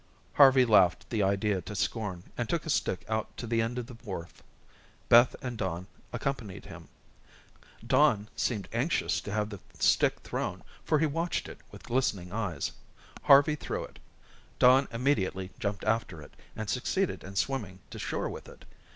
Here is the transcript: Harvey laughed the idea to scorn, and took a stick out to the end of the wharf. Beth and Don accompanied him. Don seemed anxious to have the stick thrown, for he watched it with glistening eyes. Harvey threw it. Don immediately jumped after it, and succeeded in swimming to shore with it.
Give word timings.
Harvey 0.33 0.65
laughed 0.65 1.07
the 1.11 1.21
idea 1.21 1.61
to 1.61 1.75
scorn, 1.75 2.23
and 2.35 2.49
took 2.49 2.65
a 2.65 2.71
stick 2.71 3.05
out 3.07 3.37
to 3.37 3.45
the 3.45 3.61
end 3.61 3.77
of 3.77 3.85
the 3.85 3.93
wharf. 4.03 4.41
Beth 5.09 5.35
and 5.43 5.59
Don 5.59 5.85
accompanied 6.11 6.65
him. 6.65 6.87
Don 7.85 8.27
seemed 8.35 8.67
anxious 8.73 9.21
to 9.21 9.31
have 9.31 9.51
the 9.51 9.59
stick 9.77 10.21
thrown, 10.21 10.63
for 10.83 10.97
he 10.97 11.05
watched 11.05 11.47
it 11.47 11.59
with 11.69 11.83
glistening 11.83 12.31
eyes. 12.31 12.71
Harvey 13.25 13.53
threw 13.53 13.83
it. 13.83 13.99
Don 14.57 14.87
immediately 14.91 15.51
jumped 15.59 15.83
after 15.83 16.19
it, 16.23 16.33
and 16.55 16.67
succeeded 16.67 17.23
in 17.23 17.35
swimming 17.35 17.77
to 17.91 17.99
shore 17.99 18.27
with 18.27 18.49
it. 18.49 18.65